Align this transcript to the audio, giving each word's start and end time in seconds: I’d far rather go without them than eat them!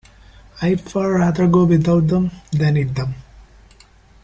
I’d 0.63 0.81
far 0.81 1.11
rather 1.19 1.45
go 1.47 1.65
without 1.65 2.07
them 2.07 2.31
than 2.51 2.75
eat 2.75 2.95
them! 2.95 3.13